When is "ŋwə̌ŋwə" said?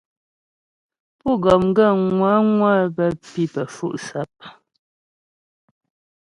2.15-2.71